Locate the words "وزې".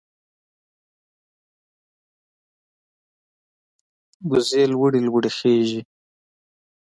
4.29-4.63